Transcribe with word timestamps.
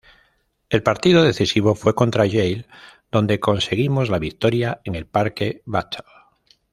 El 0.71 0.81
partido 0.81 1.21
decisivo 1.21 1.75
fue 1.75 1.93
contra 1.93 2.25
Yale, 2.25 2.65
donde 3.11 3.39
conseguimos 3.39 4.09
la 4.09 4.17
victoria 4.17 4.81
en 4.83 4.95
el 4.95 5.05
Parque 5.05 5.61
Batlle. 5.67 6.05